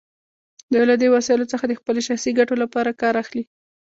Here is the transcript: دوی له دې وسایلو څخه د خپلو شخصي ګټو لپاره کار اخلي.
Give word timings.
دوی 0.71 0.83
له 0.89 0.95
دې 1.01 1.07
وسایلو 1.15 1.49
څخه 1.53 1.65
د 1.67 1.73
خپلو 1.79 1.99
شخصي 2.07 2.31
ګټو 2.39 2.55
لپاره 2.63 2.97
کار 3.01 3.13
اخلي. 3.23 3.43